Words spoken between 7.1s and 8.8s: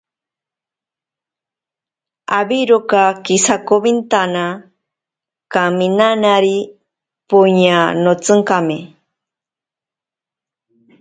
poña notsinkame.